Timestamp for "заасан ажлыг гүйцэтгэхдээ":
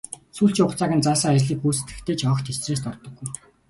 1.05-2.15